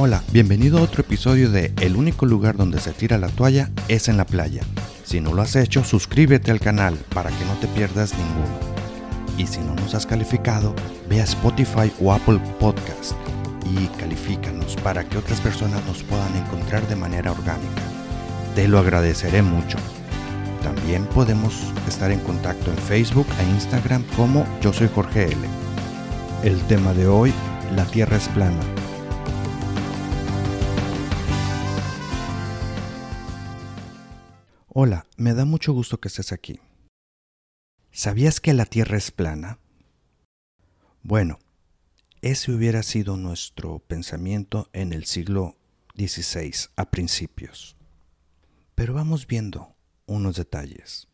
Hola, 0.00 0.22
bienvenido 0.30 0.78
a 0.78 0.82
otro 0.82 1.00
episodio 1.00 1.50
de 1.50 1.72
El 1.80 1.96
único 1.96 2.24
lugar 2.24 2.56
donde 2.56 2.78
se 2.78 2.92
tira 2.92 3.18
la 3.18 3.26
toalla 3.26 3.68
es 3.88 4.06
en 4.08 4.16
la 4.16 4.26
playa. 4.26 4.62
Si 5.02 5.20
no 5.20 5.34
lo 5.34 5.42
has 5.42 5.56
hecho, 5.56 5.82
suscríbete 5.82 6.52
al 6.52 6.60
canal 6.60 6.94
para 7.12 7.30
que 7.30 7.44
no 7.44 7.54
te 7.54 7.66
pierdas 7.66 8.12
ninguno. 8.12 8.60
Y 9.36 9.48
si 9.48 9.58
no 9.58 9.74
nos 9.74 9.96
has 9.96 10.06
calificado, 10.06 10.72
ve 11.08 11.20
a 11.20 11.24
Spotify 11.24 11.90
o 12.00 12.12
Apple 12.12 12.38
Podcast 12.60 13.14
y 13.64 13.88
califícanos 13.98 14.76
para 14.84 15.02
que 15.02 15.18
otras 15.18 15.40
personas 15.40 15.84
nos 15.84 16.04
puedan 16.04 16.36
encontrar 16.36 16.86
de 16.86 16.94
manera 16.94 17.32
orgánica. 17.32 17.82
Te 18.54 18.68
lo 18.68 18.78
agradeceré 18.78 19.42
mucho. 19.42 19.78
También 20.62 21.06
podemos 21.06 21.54
estar 21.88 22.12
en 22.12 22.20
contacto 22.20 22.70
en 22.70 22.78
Facebook 22.78 23.26
e 23.40 23.50
Instagram 23.50 24.04
como 24.14 24.46
Yo 24.60 24.72
Soy 24.72 24.88
Jorge 24.94 25.24
L. 25.24 25.36
El 26.44 26.60
tema 26.68 26.92
de 26.92 27.08
hoy, 27.08 27.34
la 27.74 27.84
Tierra 27.84 28.16
es 28.16 28.28
plana. 28.28 28.77
Hola, 34.80 35.08
me 35.16 35.34
da 35.34 35.44
mucho 35.44 35.72
gusto 35.72 35.98
que 35.98 36.06
estés 36.06 36.30
aquí. 36.30 36.60
¿Sabías 37.90 38.38
que 38.38 38.54
la 38.54 38.64
Tierra 38.64 38.96
es 38.96 39.10
plana? 39.10 39.58
Bueno, 41.02 41.40
ese 42.22 42.52
hubiera 42.52 42.84
sido 42.84 43.16
nuestro 43.16 43.80
pensamiento 43.80 44.70
en 44.72 44.92
el 44.92 45.04
siglo 45.04 45.56
XVI, 45.96 46.68
a 46.76 46.92
principios. 46.92 47.74
Pero 48.76 48.94
vamos 48.94 49.26
viendo 49.26 49.74
unos 50.06 50.36
detalles. 50.36 51.08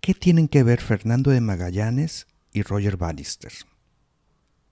¿Qué 0.00 0.12
tienen 0.12 0.48
que 0.48 0.64
ver 0.64 0.80
Fernando 0.80 1.30
de 1.30 1.40
Magallanes 1.40 2.26
y 2.52 2.62
Roger 2.62 2.96
Bannister? 2.96 3.52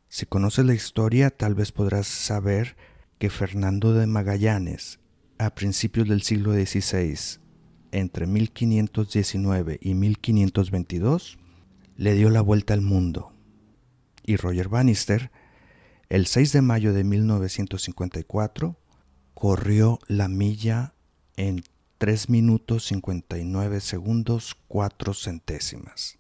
Si 0.08 0.26
conoces 0.26 0.64
la 0.64 0.74
historia, 0.74 1.30
tal 1.30 1.54
vez 1.54 1.70
podrás 1.70 2.08
saber 2.08 2.76
que 3.20 3.30
Fernando 3.30 3.92
de 3.94 4.08
Magallanes, 4.08 4.98
a 5.38 5.54
principios 5.54 6.08
del 6.08 6.22
siglo 6.22 6.54
XVI, 6.54 7.45
entre 7.92 8.26
1519 8.26 9.78
y 9.80 9.94
1522, 9.94 11.38
le 11.96 12.14
dio 12.14 12.30
la 12.30 12.40
vuelta 12.40 12.74
al 12.74 12.82
mundo. 12.82 13.32
Y 14.24 14.36
Roger 14.36 14.68
Bannister, 14.68 15.30
el 16.08 16.26
6 16.26 16.52
de 16.52 16.62
mayo 16.62 16.92
de 16.92 17.04
1954, 17.04 18.76
corrió 19.34 19.98
la 20.08 20.28
milla 20.28 20.94
en 21.36 21.62
3 21.98 22.28
minutos 22.28 22.84
59 22.86 23.80
segundos 23.80 24.56
4 24.68 25.14
centésimas. 25.14 26.18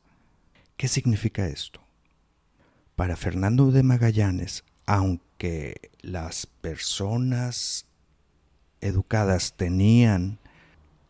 ¿Qué 0.76 0.88
significa 0.88 1.46
esto? 1.46 1.80
Para 2.94 3.16
Fernando 3.16 3.70
de 3.70 3.82
Magallanes, 3.82 4.64
aunque 4.86 5.90
las 6.00 6.46
personas 6.46 7.86
educadas 8.80 9.54
tenían 9.56 10.38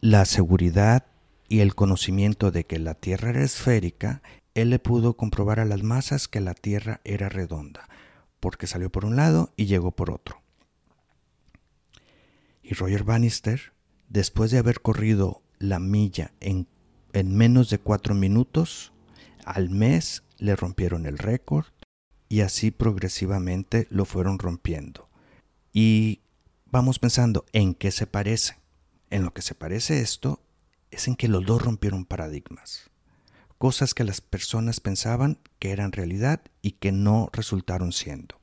la 0.06 0.24
seguridad 0.24 1.04
y 1.48 1.58
el 1.58 1.74
conocimiento 1.74 2.52
de 2.52 2.64
que 2.64 2.78
la 2.78 2.94
Tierra 2.94 3.30
era 3.30 3.42
esférica, 3.42 4.22
él 4.54 4.70
le 4.70 4.78
pudo 4.78 5.16
comprobar 5.16 5.58
a 5.58 5.64
las 5.64 5.82
masas 5.82 6.28
que 6.28 6.40
la 6.40 6.54
Tierra 6.54 7.00
era 7.02 7.28
redonda, 7.28 7.88
porque 8.38 8.68
salió 8.68 8.88
por 8.88 9.04
un 9.04 9.16
lado 9.16 9.52
y 9.56 9.66
llegó 9.66 9.90
por 9.90 10.12
otro. 10.12 10.40
Y 12.62 12.74
Roger 12.74 13.02
Bannister, 13.02 13.72
después 14.08 14.52
de 14.52 14.58
haber 14.58 14.80
corrido 14.80 15.42
la 15.58 15.80
milla 15.80 16.30
en, 16.38 16.68
en 17.12 17.36
menos 17.36 17.68
de 17.68 17.80
cuatro 17.80 18.14
minutos, 18.14 18.92
al 19.44 19.70
mes 19.70 20.22
le 20.38 20.54
rompieron 20.54 21.06
el 21.06 21.18
récord 21.18 21.66
y 22.28 22.42
así 22.42 22.70
progresivamente 22.70 23.88
lo 23.90 24.04
fueron 24.04 24.38
rompiendo. 24.38 25.08
Y 25.72 26.20
vamos 26.66 27.00
pensando 27.00 27.44
en 27.52 27.74
qué 27.74 27.90
se 27.90 28.06
parece. 28.06 28.64
En 29.10 29.24
lo 29.24 29.32
que 29.32 29.42
se 29.42 29.54
parece 29.54 30.00
esto 30.00 30.40
es 30.90 31.08
en 31.08 31.16
que 31.16 31.28
los 31.28 31.44
dos 31.44 31.62
rompieron 31.62 32.04
paradigmas, 32.04 32.90
cosas 33.58 33.94
que 33.94 34.04
las 34.04 34.20
personas 34.20 34.80
pensaban 34.80 35.38
que 35.58 35.70
eran 35.70 35.92
realidad 35.92 36.40
y 36.62 36.72
que 36.72 36.92
no 36.92 37.28
resultaron 37.32 37.92
siendo. 37.92 38.40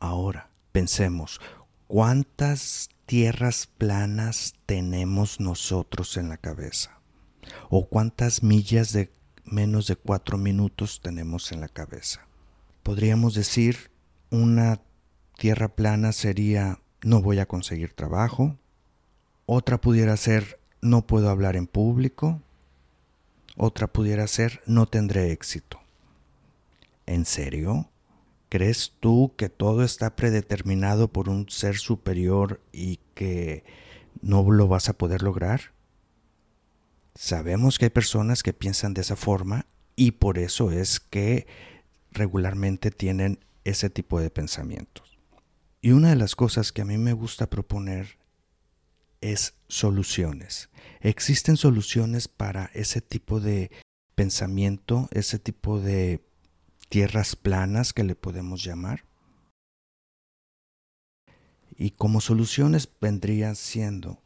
Ahora, 0.00 0.50
pensemos, 0.72 1.40
¿cuántas 1.86 2.90
tierras 3.06 3.66
planas 3.66 4.54
tenemos 4.66 5.40
nosotros 5.40 6.16
en 6.16 6.28
la 6.28 6.36
cabeza? 6.36 7.00
¿O 7.68 7.88
cuántas 7.88 8.42
millas 8.42 8.92
de 8.92 9.12
menos 9.44 9.86
de 9.86 9.96
cuatro 9.96 10.38
minutos 10.38 11.00
tenemos 11.02 11.52
en 11.52 11.60
la 11.60 11.68
cabeza? 11.68 12.26
Podríamos 12.82 13.34
decir, 13.34 13.90
una 14.30 14.80
tierra 15.36 15.68
plana 15.68 16.12
sería 16.12 16.80
no 17.02 17.20
voy 17.20 17.38
a 17.38 17.46
conseguir 17.46 17.92
trabajo, 17.92 18.56
otra 19.46 19.80
pudiera 19.80 20.16
ser 20.16 20.58
no 20.80 21.06
puedo 21.06 21.30
hablar 21.30 21.56
en 21.56 21.66
público. 21.66 22.40
Otra 23.56 23.86
pudiera 23.86 24.26
ser 24.26 24.62
no 24.66 24.86
tendré 24.86 25.32
éxito. 25.32 25.80
¿En 27.06 27.24
serio? 27.24 27.90
¿Crees 28.48 28.92
tú 29.00 29.32
que 29.36 29.48
todo 29.48 29.84
está 29.84 30.16
predeterminado 30.16 31.08
por 31.08 31.28
un 31.28 31.48
ser 31.48 31.76
superior 31.76 32.60
y 32.72 33.00
que 33.14 33.64
no 34.22 34.48
lo 34.50 34.68
vas 34.68 34.88
a 34.88 34.92
poder 34.92 35.22
lograr? 35.22 35.72
Sabemos 37.14 37.78
que 37.78 37.86
hay 37.86 37.90
personas 37.90 38.42
que 38.42 38.52
piensan 38.52 38.94
de 38.94 39.02
esa 39.02 39.16
forma 39.16 39.66
y 39.96 40.12
por 40.12 40.38
eso 40.38 40.70
es 40.70 41.00
que 41.00 41.46
regularmente 42.10 42.90
tienen 42.90 43.44
ese 43.64 43.90
tipo 43.90 44.20
de 44.20 44.30
pensamientos. 44.30 45.18
Y 45.80 45.92
una 45.92 46.10
de 46.10 46.16
las 46.16 46.34
cosas 46.34 46.72
que 46.72 46.82
a 46.82 46.86
mí 46.86 46.98
me 46.98 47.12
gusta 47.12 47.50
proponer 47.50 48.18
es 49.24 49.54
soluciones. 49.68 50.68
Existen 51.00 51.56
soluciones 51.56 52.28
para 52.28 52.70
ese 52.74 53.00
tipo 53.00 53.40
de 53.40 53.70
pensamiento, 54.14 55.08
ese 55.12 55.38
tipo 55.38 55.80
de 55.80 56.20
tierras 56.90 57.34
planas 57.34 57.94
que 57.94 58.04
le 58.04 58.14
podemos 58.14 58.62
llamar. 58.62 59.04
Y 61.76 61.92
como 61.92 62.20
soluciones 62.20 62.88
vendrían 63.00 63.56
siendo, 63.56 64.22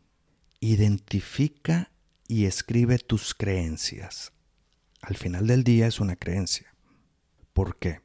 identifica 0.61 1.93
y 2.27 2.47
escribe 2.47 2.99
tus 2.99 3.35
creencias. 3.35 4.33
Al 5.01 5.17
final 5.17 5.47
del 5.47 5.63
día 5.63 5.87
es 5.87 6.01
una 6.01 6.17
creencia. 6.17 6.75
¿Por 7.53 7.79
qué? 7.79 8.01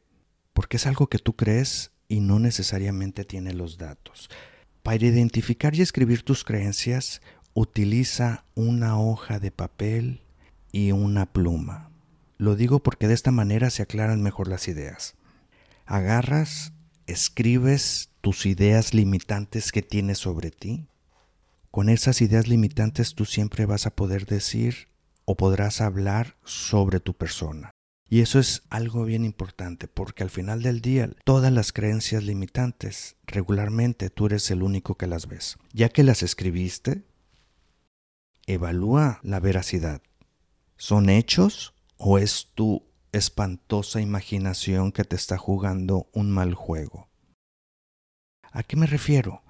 Porque 0.54 0.78
es 0.78 0.86
algo 0.86 1.08
que 1.08 1.18
tú 1.18 1.36
crees 1.36 1.92
y 2.08 2.20
no 2.20 2.38
necesariamente 2.38 3.26
tiene 3.26 3.54
los 3.54 3.80
datos. 3.80 4.30
Para 4.84 5.06
identificar 5.06 5.74
y 5.76 5.82
escribir 5.82 6.24
tus 6.24 6.44
creencias, 6.44 7.22
utiliza 7.54 8.44
una 8.54 9.00
hoja 9.00 9.40
de 9.40 9.50
papel 9.50 10.22
y 10.74 10.92
una 10.92 11.26
pluma. 11.26 11.90
Lo 12.38 12.58
digo 12.58 12.84
porque 12.84 13.08
de 13.08 13.14
esta 13.14 13.32
manera 13.32 13.70
se 13.70 13.82
aclaran 13.82 14.22
mejor 14.22 14.50
las 14.50 14.68
ideas. 14.68 15.16
Agarras, 15.86 16.74
escribes 17.08 18.10
tus 18.20 18.46
ideas 18.46 18.94
limitantes 18.94 19.72
que 19.72 19.82
tienes 19.82 20.18
sobre 20.18 20.52
ti. 20.52 20.86
Con 21.72 21.88
esas 21.88 22.22
ideas 22.22 22.50
limitantes 22.50 23.16
tú 23.16 23.24
siempre 23.24 23.66
vas 23.66 23.86
a 23.86 23.96
poder 23.96 24.26
decir 24.26 24.90
o 25.24 25.38
podrás 25.38 25.80
hablar 25.80 26.36
sobre 26.44 27.00
tu 27.00 27.14
persona. 27.14 27.73
Y 28.14 28.22
eso 28.22 28.38
es 28.38 28.62
algo 28.70 29.06
bien 29.06 29.26
importante 29.26 29.88
porque 29.88 30.22
al 30.22 30.30
final 30.30 30.62
del 30.62 30.82
día 30.82 31.10
todas 31.24 31.52
las 31.52 31.74
creencias 31.74 32.24
limitantes 32.24 33.16
regularmente 33.26 34.12
tú 34.12 34.28
eres 34.28 34.52
el 34.52 34.62
único 34.62 35.00
que 35.00 35.08
las 35.08 35.26
ves. 35.28 35.58
Ya 35.72 35.90
que 35.90 36.04
las 36.04 36.22
escribiste, 36.22 37.08
evalúa 38.46 39.20
la 39.24 39.40
veracidad. 39.40 40.04
¿Son 40.78 41.10
hechos 41.10 41.74
o 41.98 42.20
es 42.20 42.52
tu 42.54 42.84
espantosa 43.14 44.00
imaginación 44.00 44.92
que 44.92 45.06
te 45.06 45.16
está 45.16 45.40
jugando 45.40 46.08
un 46.14 46.30
mal 46.30 46.54
juego? 46.54 47.10
¿A 48.52 48.62
qué 48.62 48.76
me 48.76 48.86
refiero? 48.86 49.42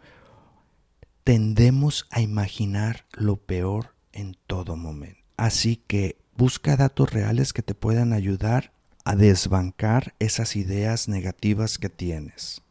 Tendemos 1.26 2.08
a 2.12 2.22
imaginar 2.22 3.08
lo 3.12 3.36
peor 3.36 3.94
en 4.14 4.38
todo 4.48 4.78
momento. 4.78 5.20
Así 5.36 5.76
que 5.76 6.23
Busca 6.36 6.76
datos 6.76 7.14
reales 7.14 7.54
que 7.54 7.62
te 7.62 7.76
puedan 7.76 8.12
ayudar 8.12 8.74
a 9.06 9.16
desbancar 9.16 10.16
esas 10.20 10.56
ideas 10.56 11.08
negativas 11.08 11.78
que 11.78 11.90
tienes. 11.90 12.62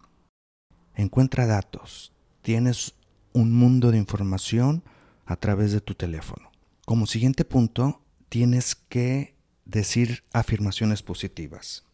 Encuentra 0.94 1.46
datos. 1.46 2.12
Tienes 2.42 2.94
un 3.32 3.52
mundo 3.52 3.90
de 3.90 3.98
información 3.98 4.82
a 5.26 5.36
través 5.36 5.72
de 5.72 5.80
tu 5.80 5.94
teléfono. 5.94 6.50
Como 6.84 7.06
siguiente 7.06 7.44
punto, 7.44 8.02
tienes 8.28 8.74
que 8.74 9.36
decir 9.64 10.24
afirmaciones 10.32 11.02
positivas. 11.02 11.84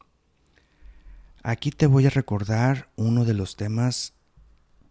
Aquí 1.43 1.71
te 1.71 1.87
voy 1.87 2.07
a 2.07 2.11
recordar 2.11 2.91
uno 2.97 3.25
de 3.25 3.35
los 3.35 3.57
temas 3.57 4.15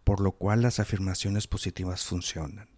por 0.04 0.20
lo 0.20 0.32
cual 0.32 0.62
las 0.62 0.80
afirmaciones 0.80 1.46
positivas 1.46 2.04
funcionan. 2.04 2.68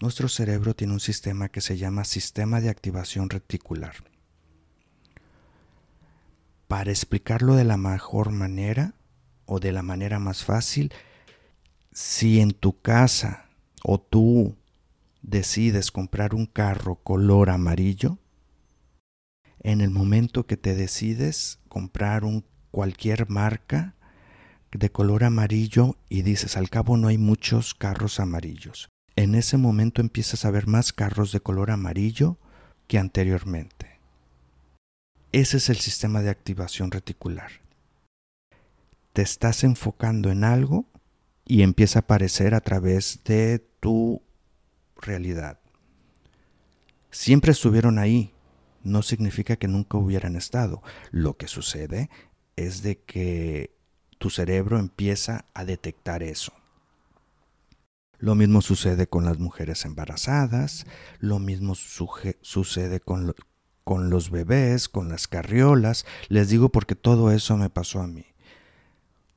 Nuestro 0.00 0.28
cerebro 0.28 0.74
tiene 0.74 0.92
un 0.92 1.00
sistema 1.00 1.48
que 1.48 1.62
se 1.62 1.78
llama 1.78 2.04
sistema 2.04 2.60
de 2.60 2.68
activación 2.68 3.30
reticular. 3.30 3.94
Para 6.68 6.90
explicarlo 6.90 7.54
de 7.54 7.64
la 7.64 7.78
mejor 7.78 8.30
manera 8.30 8.92
o 9.46 9.58
de 9.58 9.72
la 9.72 9.82
manera 9.82 10.18
más 10.18 10.44
fácil, 10.44 10.92
si 11.92 12.40
en 12.40 12.50
tu 12.50 12.78
casa 12.80 13.46
o 13.82 13.98
tú 13.98 14.54
decides 15.22 15.90
comprar 15.90 16.34
un 16.34 16.44
carro 16.44 16.96
color 16.96 17.48
amarillo, 17.48 18.18
en 19.60 19.80
el 19.80 19.90
momento 19.90 20.46
que 20.46 20.58
te 20.58 20.74
decides 20.74 21.58
comprar 21.68 22.24
un 22.24 22.44
cualquier 22.70 23.30
marca 23.30 23.94
de 24.72 24.92
color 24.92 25.24
amarillo 25.24 25.96
y 26.10 26.20
dices, 26.20 26.58
al 26.58 26.68
cabo 26.68 26.98
no 26.98 27.08
hay 27.08 27.16
muchos 27.16 27.72
carros 27.72 28.20
amarillos. 28.20 28.90
En 29.16 29.34
ese 29.34 29.56
momento 29.56 30.02
empiezas 30.02 30.44
a 30.44 30.50
ver 30.50 30.66
más 30.66 30.92
carros 30.92 31.32
de 31.32 31.40
color 31.40 31.70
amarillo 31.70 32.36
que 32.86 32.98
anteriormente. 32.98 33.98
Ese 35.32 35.56
es 35.56 35.70
el 35.70 35.76
sistema 35.76 36.20
de 36.20 36.28
activación 36.28 36.90
reticular. 36.90 37.50
Te 39.14 39.22
estás 39.22 39.64
enfocando 39.64 40.30
en 40.30 40.44
algo 40.44 40.84
y 41.46 41.62
empieza 41.62 42.00
a 42.00 42.02
aparecer 42.02 42.54
a 42.54 42.60
través 42.60 43.24
de 43.24 43.66
tu 43.80 44.20
realidad. 44.96 45.60
Siempre 47.10 47.52
estuvieron 47.52 47.98
ahí, 47.98 48.34
no 48.82 49.00
significa 49.00 49.56
que 49.56 49.66
nunca 49.66 49.96
hubieran 49.96 50.36
estado. 50.36 50.82
Lo 51.10 51.38
que 51.38 51.48
sucede 51.48 52.10
es 52.56 52.82
de 52.82 52.98
que 52.98 53.74
tu 54.18 54.28
cerebro 54.28 54.78
empieza 54.78 55.46
a 55.54 55.64
detectar 55.64 56.22
eso. 56.22 56.52
Lo 58.18 58.34
mismo 58.34 58.62
sucede 58.62 59.06
con 59.06 59.24
las 59.24 59.38
mujeres 59.38 59.84
embarazadas, 59.84 60.86
lo 61.18 61.38
mismo 61.38 61.74
sucede 61.74 63.00
con, 63.00 63.34
con 63.84 64.10
los 64.10 64.30
bebés, 64.30 64.88
con 64.88 65.08
las 65.08 65.28
carriolas. 65.28 66.06
Les 66.28 66.48
digo 66.48 66.70
porque 66.70 66.94
todo 66.94 67.30
eso 67.30 67.56
me 67.56 67.70
pasó 67.70 68.00
a 68.00 68.06
mí. 68.06 68.24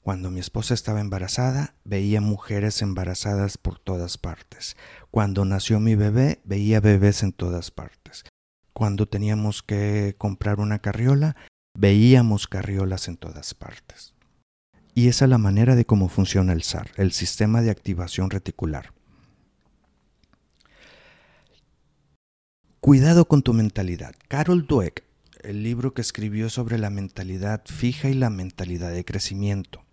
Cuando 0.01 0.31
mi 0.31 0.39
esposa 0.39 0.73
estaba 0.73 1.01
embarazada, 1.01 1.75
veía 1.83 2.21
mujeres 2.21 2.81
embarazadas 2.81 3.57
por 3.57 3.77
todas 3.79 4.17
partes. 4.17 4.77
Cuando 5.11 5.45
nació 5.45 5.79
mi 5.79 5.95
bebé, 5.95 6.41
veía 6.45 6.79
bebés 6.79 7.21
en 7.21 7.33
todas 7.33 7.69
partes. 7.69 8.23
Cuando 8.73 9.07
teníamos 9.07 9.61
que 9.61 10.15
comprar 10.17 10.59
una 10.61 10.79
carriola, 10.79 11.35
veíamos 11.77 12.47
carriolas 12.47 13.07
en 13.07 13.17
todas 13.17 13.53
partes. 13.53 14.13
Y 14.99 15.07
esa 15.07 15.23
es 15.23 15.29
la 15.29 15.37
manera 15.37 15.77
de 15.77 15.85
cómo 15.85 16.09
funciona 16.09 16.51
el 16.51 16.61
SAR, 16.61 16.91
el 16.97 17.13
sistema 17.13 17.61
de 17.61 17.69
activación 17.69 18.29
reticular. 18.29 18.91
Cuidado 22.81 23.23
con 23.23 23.41
tu 23.41 23.53
mentalidad. 23.53 24.13
Carol 24.27 24.67
Dweck, 24.67 25.05
el 25.41 25.63
libro 25.63 25.93
que 25.93 26.01
escribió 26.01 26.49
sobre 26.49 26.77
la 26.77 26.89
mentalidad 26.89 27.61
fija 27.65 28.09
y 28.09 28.13
la 28.13 28.29
mentalidad 28.29 28.91
de 28.91 29.05
crecimiento, 29.05 29.85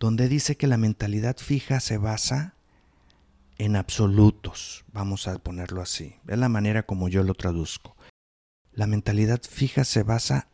donde 0.00 0.28
dice 0.28 0.56
que 0.56 0.66
la 0.66 0.76
mentalidad 0.76 1.36
fija 1.36 1.78
se 1.78 1.96
basa 1.96 2.56
en 3.56 3.76
absolutos, 3.76 4.84
vamos 4.92 5.28
a 5.28 5.38
ponerlo 5.38 5.80
así, 5.80 6.16
es 6.26 6.38
la 6.38 6.48
manera 6.48 6.82
como 6.82 7.08
yo 7.08 7.22
lo 7.22 7.34
traduzco. 7.34 7.96
La 8.72 8.88
mentalidad 8.88 9.40
fija 9.48 9.84
se 9.84 10.02
basa 10.02 10.48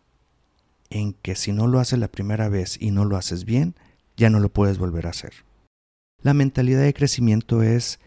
en 0.90 1.12
que 1.14 1.34
si 1.34 1.52
no 1.52 1.66
lo 1.66 1.80
haces 1.80 1.98
la 1.98 2.08
primera 2.08 2.48
vez 2.48 2.80
y 2.80 2.90
no 2.90 3.04
lo 3.04 3.16
haces 3.16 3.44
bien, 3.44 3.74
ya 4.16 4.30
no 4.30 4.40
lo 4.40 4.48
puedes 4.48 4.78
volver 4.78 5.06
a 5.06 5.10
hacer. 5.10 5.32
La 6.22 6.34
mentalidad 6.34 6.82
de 6.82 6.94
crecimiento 6.94 7.62
es, 7.62 8.00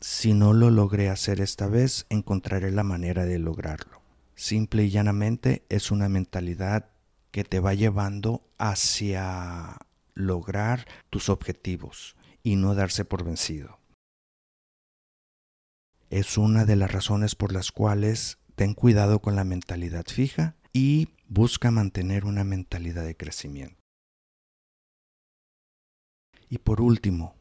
si 0.00 0.34
no 0.34 0.52
lo 0.52 0.70
logré 0.70 1.08
hacer 1.08 1.40
esta 1.40 1.66
vez, 1.66 2.06
encontraré 2.08 2.70
la 2.70 2.84
manera 2.84 3.24
de 3.24 3.38
lograrlo. 3.38 4.02
Simple 4.34 4.84
y 4.84 4.90
llanamente 4.90 5.64
es 5.68 5.90
una 5.90 6.08
mentalidad 6.08 6.90
que 7.30 7.44
te 7.44 7.60
va 7.60 7.74
llevando 7.74 8.42
hacia 8.58 9.78
lograr 10.14 10.86
tus 11.10 11.28
objetivos 11.28 12.16
y 12.42 12.56
no 12.56 12.74
darse 12.74 13.04
por 13.04 13.24
vencido. 13.24 13.80
Es 16.10 16.38
una 16.38 16.64
de 16.64 16.76
las 16.76 16.92
razones 16.92 17.34
por 17.34 17.52
las 17.52 17.72
cuales 17.72 18.38
ten 18.54 18.74
cuidado 18.74 19.20
con 19.20 19.34
la 19.34 19.44
mentalidad 19.44 20.04
fija 20.06 20.54
y 20.72 21.08
busca 21.28 21.70
mantener 21.70 22.24
una 22.24 22.44
mentalidad 22.44 23.04
de 23.04 23.16
crecimiento. 23.16 23.76
Y 26.48 26.58
por 26.58 26.80
último, 26.80 27.34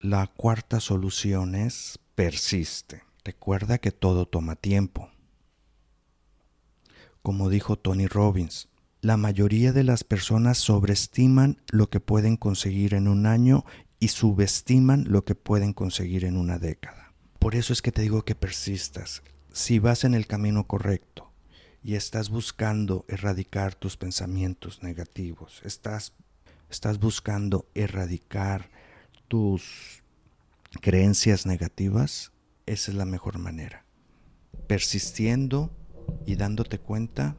la 0.00 0.26
cuarta 0.26 0.80
solución 0.80 1.54
es 1.54 1.98
persiste. 2.14 3.02
Recuerda 3.24 3.78
que 3.78 3.92
todo 3.92 4.26
toma 4.26 4.56
tiempo. 4.56 5.10
Como 7.22 7.48
dijo 7.48 7.76
Tony 7.76 8.06
Robbins, 8.06 8.68
la 9.00 9.16
mayoría 9.16 9.72
de 9.72 9.84
las 9.84 10.04
personas 10.04 10.58
sobreestiman 10.58 11.60
lo 11.70 11.88
que 11.88 12.00
pueden 12.00 12.36
conseguir 12.36 12.94
en 12.94 13.08
un 13.08 13.26
año 13.26 13.64
y 13.98 14.08
subestiman 14.08 15.04
lo 15.08 15.24
que 15.24 15.34
pueden 15.34 15.72
conseguir 15.72 16.24
en 16.24 16.36
una 16.36 16.58
década. 16.58 17.12
Por 17.38 17.54
eso 17.54 17.72
es 17.72 17.82
que 17.82 17.92
te 17.92 18.02
digo 18.02 18.24
que 18.24 18.34
persistas. 18.34 19.22
Si 19.52 19.78
vas 19.78 20.04
en 20.04 20.14
el 20.14 20.26
camino 20.26 20.66
correcto, 20.66 21.31
y 21.82 21.94
estás 21.96 22.30
buscando 22.30 23.04
erradicar 23.08 23.74
tus 23.74 23.96
pensamientos 23.96 24.82
negativos, 24.82 25.60
estás, 25.64 26.12
estás 26.70 26.98
buscando 26.98 27.66
erradicar 27.74 28.70
tus 29.28 30.02
creencias 30.80 31.46
negativas, 31.46 32.32
esa 32.66 32.90
es 32.90 32.96
la 32.96 33.04
mejor 33.04 33.38
manera. 33.38 33.84
Persistiendo 34.68 35.70
y 36.26 36.36
dándote 36.36 36.78
cuenta 36.78 37.36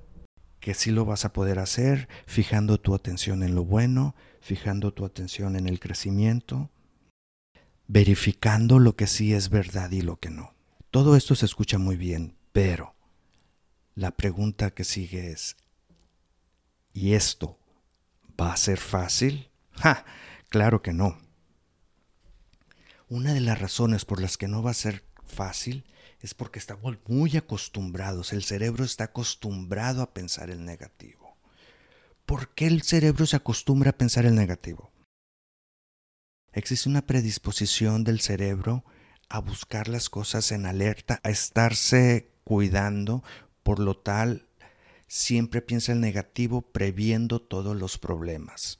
que 0.59 0.73
sí 0.73 0.91
lo 0.91 1.05
vas 1.05 1.25
a 1.25 1.33
poder 1.33 1.59
hacer, 1.59 2.07
fijando 2.25 2.79
tu 2.79 2.95
atención 2.95 3.43
en 3.43 3.55
lo 3.55 3.65
bueno, 3.65 4.15
fijando 4.41 4.93
tu 4.93 5.05
atención 5.05 5.55
en 5.55 5.67
el 5.67 5.79
crecimiento, 5.79 6.69
verificando 7.87 8.79
lo 8.79 8.95
que 8.95 9.07
sí 9.07 9.33
es 9.33 9.49
verdad 9.49 9.91
y 9.91 10.01
lo 10.01 10.17
que 10.17 10.29
no. 10.29 10.53
Todo 10.91 11.15
esto 11.15 11.35
se 11.35 11.45
escucha 11.45 11.77
muy 11.77 11.97
bien, 11.97 12.35
pero 12.51 12.95
la 13.95 14.11
pregunta 14.11 14.71
que 14.71 14.83
sigue 14.83 15.31
es, 15.31 15.55
¿y 16.93 17.13
esto 17.13 17.59
va 18.39 18.53
a 18.53 18.57
ser 18.57 18.79
fácil? 18.79 19.49
¡Ja! 19.71 20.05
Claro 20.49 20.81
que 20.81 20.93
no. 20.93 21.17
Una 23.09 23.33
de 23.33 23.41
las 23.41 23.59
razones 23.59 24.05
por 24.05 24.21
las 24.21 24.37
que 24.37 24.47
no 24.47 24.63
va 24.63 24.71
a 24.71 24.75
ser 24.75 25.03
fácil 25.25 25.85
es 26.19 26.33
porque 26.33 26.59
estamos 26.59 26.97
muy 27.07 27.35
acostumbrados, 27.35 28.33
el 28.33 28.43
cerebro 28.43 28.85
está 28.85 29.05
acostumbrado 29.05 30.01
a 30.01 30.13
pensar 30.13 30.49
el 30.49 30.63
negativo. 30.63 31.37
¿Por 32.25 32.53
qué 32.55 32.67
el 32.67 32.83
cerebro 32.83 33.25
se 33.25 33.35
acostumbra 33.35 33.89
a 33.89 33.97
pensar 33.97 34.25
el 34.25 34.35
negativo? 34.35 34.91
Existe 36.53 36.87
una 36.87 37.05
predisposición 37.05 38.03
del 38.03 38.21
cerebro 38.21 38.85
a 39.27 39.39
buscar 39.39 39.87
las 39.89 40.09
cosas 40.09 40.51
en 40.51 40.65
alerta, 40.65 41.19
a 41.23 41.29
estarse 41.29 42.31
cuidando 42.43 43.23
por 43.63 43.79
lo 43.79 43.95
tal, 43.95 44.45
siempre 45.07 45.61
piensa 45.61 45.91
el 45.93 46.01
negativo 46.01 46.61
previendo 46.61 47.41
todos 47.41 47.75
los 47.75 47.97
problemas. 47.97 48.79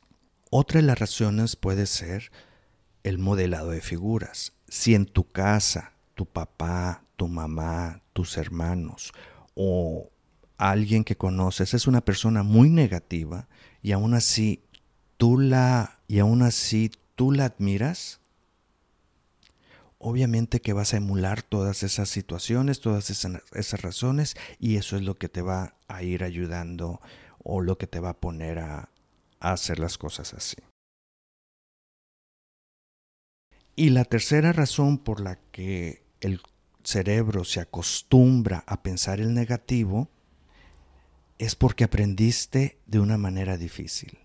Otra 0.50 0.82
de 0.82 0.88
las 0.88 1.00
razones 1.00 1.56
puede 1.56 1.86
ser 1.86 2.32
el 3.04 3.18
modelado 3.18 3.72
de 3.72 3.82
figuras. 3.82 4.54
Si 4.68 4.96
en 4.96 5.06
tu 5.06 5.32
casa, 5.32 5.94
tu 6.16 6.25
papá, 6.25 7.04
tu 7.16 7.28
mamá, 7.28 8.02
tus 8.13 8.38
hermanos 8.38 9.13
o 9.56 10.10
alguien 10.58 11.04
que 11.04 11.18
conoces 11.18 11.74
es 11.74 11.88
una 11.88 12.02
persona 12.02 12.44
muy 12.44 12.70
negativa 12.70 13.48
y 13.82 13.92
aún 13.92 14.13
así 14.13 14.63
tú 15.18 15.38
la 15.38 16.00
y 16.08 16.20
aún 16.20 16.42
así 16.42 16.92
tú 17.16 17.32
la 17.32 17.46
admiras, 17.46 18.20
obviamente 20.03 20.60
que 20.60 20.74
vas 20.74 20.93
a 20.93 20.98
emular 20.98 21.41
todas 21.41 21.81
esas 21.81 22.10
situaciones, 22.10 22.81
todas 22.81 23.10
esas, 23.10 23.81
razones 23.81 24.36
y 24.60 24.75
eso 24.75 24.98
es 24.98 25.01
lo 25.01 25.15
que 25.15 25.29
te 25.29 25.41
va 25.41 25.75
a 25.88 26.03
ir 26.03 26.25
ayudando 26.25 27.01
o 27.41 27.62
lo 27.62 27.77
que 27.77 27.88
te 27.88 28.01
va 28.01 28.10
a 28.10 28.19
poner 28.19 28.60
a, 28.60 28.89
hacer 29.39 29.79
las 29.79 29.98
cosas 29.98 30.33
así. 30.33 30.57
Y 33.75 33.89
la 33.89 34.05
tercera 34.05 34.53
razón 34.53 34.98
por 34.98 35.19
la 35.19 35.38
que 35.51 36.03
el 36.22 36.41
cerebro 36.83 37.43
se 37.43 37.60
acostumbra 37.60 38.63
a 38.67 38.83
pensar 38.83 39.19
el 39.19 39.33
negativo 39.33 40.10
es 41.39 41.55
porque 41.55 41.86
aprendiste 41.86 42.77
de 42.86 43.00
una 43.00 43.17
manera 43.17 43.57
difícil. 43.57 44.19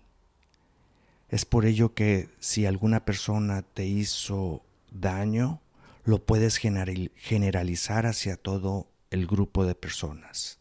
Es 1.29 1.45
por 1.45 1.65
ello 1.65 1.93
que 1.93 2.29
si 2.39 2.65
alguna 2.65 3.05
persona 3.05 3.61
te 3.61 3.85
hizo 3.85 4.63
daño, 4.91 5.61
lo 6.09 6.25
puedes 6.25 6.57
generalizar 6.57 8.05
hacia 8.05 8.35
todo 8.35 8.87
el 9.11 9.27
grupo 9.27 9.65
de 9.65 9.75
personas. 9.75 10.59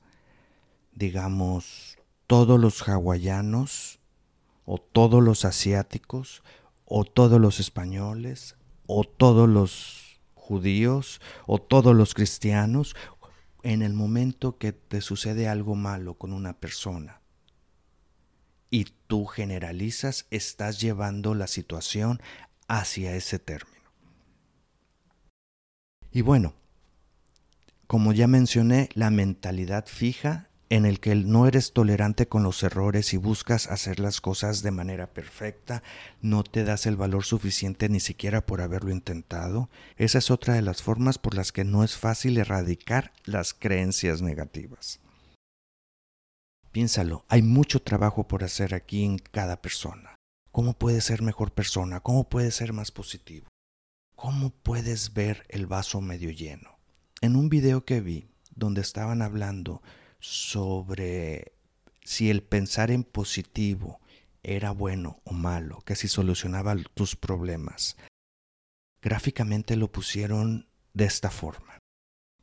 Digamos, 0.93 1.99
todos 2.27 2.61
los 2.61 2.87
hawaianos, 2.89 4.01
o 4.65 4.79
todos 4.79 5.23
los 5.23 5.45
asiáticos, 5.45 6.43
o 6.85 7.05
todos 7.05 7.41
los 7.41 7.61
españoles, 7.61 8.57
o 8.87 9.05
todos 9.05 9.49
los 9.49 10.21
judíos, 10.35 11.21
o 11.47 11.59
todos 11.59 11.97
los 11.97 12.15
cristianos, 12.15 12.95
en 13.63 13.83
el 13.83 13.95
momento 13.95 14.59
que 14.59 14.73
te 14.73 15.01
sucede 15.01 15.49
algo 15.49 15.75
malo 15.75 16.15
con 16.15 16.33
una 16.33 16.53
persona 16.59 17.21
y 18.71 18.85
tú 19.07 19.27
generalizas, 19.27 20.27
estás 20.31 20.81
llevando 20.81 21.35
la 21.35 21.47
situación 21.47 22.21
hacia 22.67 23.15
ese 23.15 23.39
término. 23.39 23.78
Y 26.19 26.23
bueno, 26.23 26.53
como 27.87 28.13
ya 28.13 28.27
mencioné, 28.27 28.89
la 28.95 29.09
mentalidad 29.09 29.87
fija 29.87 30.49
en 30.69 30.85
el 30.85 30.99
que 30.99 31.15
no 31.15 31.47
eres 31.47 31.73
tolerante 31.73 32.27
con 32.27 32.43
los 32.43 32.65
errores 32.65 33.15
y 33.15 33.19
buscas 33.19 33.69
hacer 33.69 34.01
las 34.01 34.21
cosas 34.21 34.63
de 34.63 34.73
manera 34.73 35.07
perfecta, 35.07 35.85
no 36.21 36.43
te 36.43 36.65
das 36.65 36.87
el 36.87 36.97
valor 36.97 37.25
suficiente 37.25 37.89
ni 37.89 38.01
siquiera 38.01 38.45
por 38.45 38.63
haberlo 38.63 38.91
intentado, 38.91 39.71
esa 39.97 40.19
es 40.19 40.33
otra 40.33 40.55
de 40.55 40.63
las 40.63 40.83
formas 40.83 41.19
por 41.19 41.37
las 41.37 41.53
que 41.53 41.63
no 41.63 41.85
es 41.85 41.97
fácil 41.97 42.37
erradicar 42.39 43.13
las 43.25 43.55
creencias 43.55 44.21
negativas. 44.21 44.99
Piénsalo, 46.73 47.27
hay 47.29 47.43
mucho 47.43 47.81
trabajo 47.81 48.27
por 48.27 48.43
hacer 48.43 48.75
aquí 48.75 49.05
en 49.05 49.19
cada 49.19 49.63
persona. 49.63 50.17
¿Cómo 50.51 50.73
puedes 50.73 51.05
ser 51.05 51.23
mejor 51.23 51.53
persona? 51.53 52.01
¿Cómo 52.01 52.29
puedes 52.29 52.57
ser 52.57 52.73
más 52.73 52.91
positivo? 52.91 53.48
¿Cómo 54.19 54.51
puedes 54.51 55.15
ver 55.15 55.47
el 55.49 55.69
vaso 55.69 56.01
medio 56.01 56.33
lleno? 56.33 56.81
En 57.21 57.37
un 57.37 57.49
video 57.49 57.85
que 57.85 58.01
vi 58.01 58.27
donde 58.51 58.81
estaban 58.81 59.23
hablando 59.23 59.81
sobre 60.19 61.53
si 62.03 62.29
el 62.29 62.43
pensar 62.43 62.91
en 62.91 63.05
positivo 63.05 64.01
era 64.43 64.73
bueno 64.73 65.21
o 65.23 65.35
malo, 65.35 65.83
que 65.87 65.95
si 65.95 66.09
solucionaba 66.09 66.75
tus 66.95 67.15
problemas. 67.15 67.97
Gráficamente 69.01 69.77
lo 69.77 69.93
pusieron 69.93 70.67
de 70.95 71.05
esta 71.05 71.31
forma. 71.31 71.79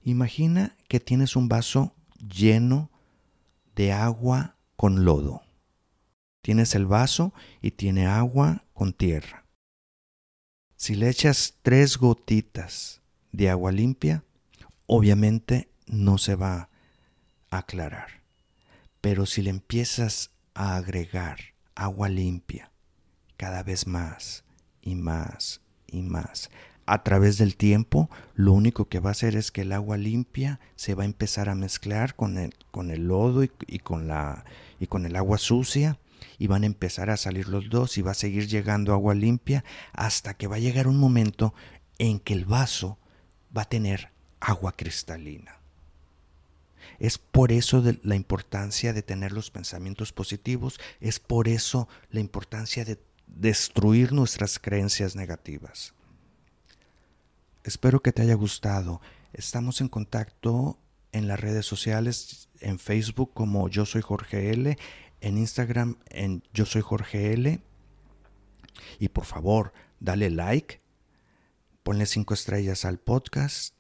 Imagina 0.02 0.78
que 0.88 1.02
tienes 1.02 1.36
un 1.36 1.50
vaso 1.50 1.94
lleno 2.18 2.90
de 3.76 3.92
agua 3.92 4.56
con 4.78 5.04
lodo. 5.04 5.42
Tienes 6.42 6.74
el 6.74 6.86
vaso 6.86 7.34
y 7.62 7.72
tiene 7.72 8.08
agua 8.08 8.64
con 8.74 8.94
tierra. 8.94 9.45
Si 10.76 10.96
le 10.96 11.10
echas 11.10 11.56
tres 11.62 11.98
gotitas 11.98 13.02
de 13.32 13.50
agua 13.50 13.72
limpia, 13.72 14.24
obviamente 14.88 15.70
no 15.88 16.18
se 16.18 16.36
va 16.36 16.70
aclarar. 17.58 18.22
Pero 19.02 19.26
si 19.26 19.42
le 19.42 19.50
empiezas 19.50 20.32
a 20.54 20.76
agregar 20.76 21.38
agua 21.76 22.10
limpia 22.10 22.72
cada 23.38 23.64
vez 23.64 23.88
más 23.88 24.44
y 24.82 24.96
más 24.96 25.62
y 25.88 26.02
más, 26.02 26.50
a 26.88 27.04
través 27.04 27.38
del 27.38 27.56
tiempo, 27.56 28.10
lo 28.36 28.54
único 28.54 28.86
que 28.86 29.00
va 29.00 29.10
a 29.10 29.12
hacer 29.12 29.36
es 29.36 29.52
que 29.52 29.62
el 29.62 29.72
agua 29.72 29.98
limpia 29.98 30.60
se 30.76 30.94
va 30.94 31.04
a 31.04 31.08
empezar 31.08 31.50
a 31.50 31.56
mezclar 31.56 32.16
con 32.16 32.38
el, 32.38 32.54
con 32.72 32.92
el 32.92 33.08
lodo 33.08 33.44
y, 33.44 33.80
con 33.80 34.08
la, 34.08 34.46
y 34.80 34.88
con 34.88 35.06
el 35.06 35.16
agua 35.16 35.38
sucia 35.38 35.98
y 36.38 36.48
van 36.48 36.64
a 36.64 36.68
empezar 36.68 37.10
a 37.10 37.18
salir 37.18 37.48
los 37.48 37.70
dos 37.70 37.98
y 37.98 38.02
va 38.02 38.12
a 38.12 38.16
seguir 38.16 38.48
llegando 38.48 38.94
agua 38.94 39.16
limpia 39.16 39.64
hasta 39.94 40.36
que 40.36 40.48
va 40.48 40.58
a 40.58 40.60
llegar 40.60 40.88
un 40.88 40.98
momento 40.98 41.54
en 41.98 42.20
que 42.20 42.34
el 42.34 42.46
vaso 42.46 42.98
va 43.56 43.64
a 43.64 43.70
tener 43.70 44.12
agua 44.40 44.74
cristalina. 44.76 45.60
Es 47.00 47.18
por 47.18 47.52
eso 47.52 47.84
la 48.04 48.16
importancia 48.16 48.94
de 48.94 49.02
tener 49.02 49.32
los 49.32 49.52
pensamientos 49.52 50.14
positivos, 50.14 50.80
es 51.00 51.20
por 51.20 51.48
eso 51.48 51.88
la 52.10 52.20
importancia 52.20 52.86
de 52.86 53.00
destruir 53.28 54.14
nuestras 54.14 54.60
creencias 54.60 55.16
negativas. 55.16 55.94
Espero 57.64 58.02
que 58.02 58.12
te 58.12 58.22
haya 58.22 58.36
gustado. 58.36 59.02
Estamos 59.34 59.82
en 59.82 59.90
contacto 59.90 60.78
en 61.12 61.28
las 61.28 61.40
redes 61.40 61.66
sociales, 61.66 62.50
en 62.60 62.78
Facebook 62.78 63.32
como 63.34 63.68
Yo 63.70 63.86
Soy 63.86 64.02
Jorge 64.02 64.52
L, 64.52 64.78
en 65.22 65.38
Instagram 65.38 65.98
en 66.10 66.44
Yo 66.54 66.66
Soy 66.66 66.82
Jorge 66.82 67.34
L. 67.34 67.62
Y 69.00 69.10
por 69.10 69.26
favor, 69.26 69.74
dale 70.00 70.30
like, 70.30 70.82
ponle 71.84 72.06
cinco 72.06 72.34
estrellas 72.34 72.86
al 72.86 73.00
podcast 73.00 73.76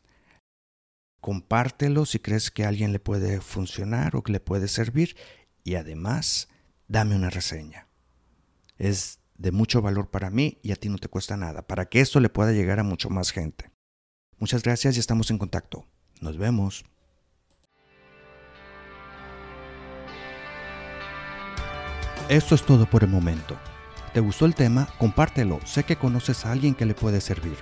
compártelo 1.25 2.05
si 2.05 2.19
crees 2.19 2.51
que 2.51 2.65
a 2.65 2.67
alguien 2.67 2.91
le 2.91 2.99
puede 2.99 3.41
funcionar 3.41 4.15
o 4.15 4.21
que 4.21 4.31
le 4.31 4.39
puede 4.39 4.67
servir 4.67 5.17
y 5.63 5.73
además 5.73 6.49
dame 6.87 7.15
una 7.15 7.31
reseña. 7.31 7.87
Es 8.77 9.21
de 9.35 9.51
mucho 9.51 9.81
valor 9.81 10.11
para 10.11 10.29
mí 10.29 10.59
y 10.61 10.71
a 10.71 10.75
ti 10.75 10.87
no 10.87 10.99
te 10.99 11.07
cuesta 11.07 11.35
nada, 11.35 11.65
para 11.65 11.85
que 11.85 11.99
esto 11.99 12.19
le 12.19 12.29
pueda 12.29 12.51
llegar 12.51 12.79
a 12.79 12.83
mucho 12.83 13.09
más 13.09 13.31
gente. 13.31 13.71
Muchas 14.37 14.61
gracias 14.61 14.97
y 14.97 14.99
estamos 14.99 15.31
en 15.31 15.39
contacto. 15.39 15.87
Nos 16.21 16.37
vemos. 16.37 16.85
Esto 22.29 22.55
es 22.55 22.63
todo 22.63 22.87
por 22.87 23.03
el 23.03 23.09
momento. 23.09 23.55
¿Te 24.11 24.19
gustó 24.19 24.45
el 24.45 24.55
tema? 24.55 24.87
Compártelo. 24.97 25.59
Sé 25.63 25.83
que 25.83 25.95
conoces 25.95 26.43
a 26.43 26.51
alguien 26.51 26.73
que 26.73 26.87
le 26.87 26.95
puede 26.95 27.21
servir. 27.21 27.55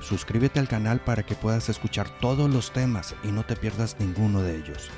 Suscríbete 0.00 0.58
al 0.58 0.66
canal 0.66 0.98
para 0.98 1.22
que 1.22 1.36
puedas 1.36 1.68
escuchar 1.68 2.08
todos 2.20 2.50
los 2.50 2.72
temas 2.72 3.14
y 3.22 3.28
no 3.28 3.44
te 3.44 3.54
pierdas 3.54 3.94
ninguno 4.00 4.42
de 4.42 4.56
ellos. 4.56 4.90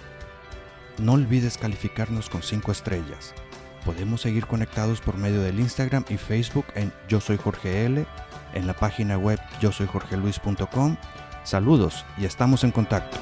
No 0.96 1.12
olvides 1.12 1.58
calificarnos 1.58 2.30
con 2.30 2.42
5 2.42 2.72
estrellas. 2.72 3.34
Podemos 3.84 4.22
seguir 4.22 4.46
conectados 4.46 5.02
por 5.02 5.18
medio 5.18 5.42
del 5.42 5.60
Instagram 5.60 6.06
y 6.08 6.16
Facebook 6.16 6.66
en 6.74 6.90
Yo 7.06 7.20
Soy 7.20 7.36
Jorge 7.36 7.84
L, 7.84 8.06
en 8.54 8.66
la 8.66 8.74
página 8.74 9.18
web 9.18 9.38
yo 9.60 9.70
soy 9.70 9.86
Jorge 9.86 10.16
Luis.com. 10.16 10.96
Saludos 11.44 12.06
y 12.16 12.24
estamos 12.24 12.64
en 12.64 12.72
contacto. 12.72 13.18